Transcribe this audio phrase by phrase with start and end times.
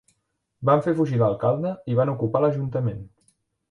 [0.69, 3.09] Van fer fugir l'alcalde i van ocupar l'ajuntament.